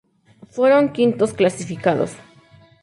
Fueron 0.49 0.93
quintos 0.93 1.31
clasificados. 1.31 2.13